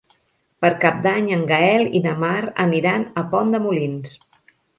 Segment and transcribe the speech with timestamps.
[0.63, 2.33] Per Cap d'Any en Gaël i na Mar
[2.65, 4.19] aniran a Pont de Molins.